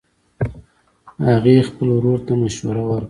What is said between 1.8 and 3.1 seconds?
ورور ته مشوره ورکړه